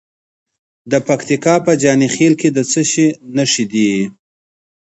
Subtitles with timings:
[0.91, 3.91] د پکتیکا په جاني خیل کې د څه شي نښې دي؟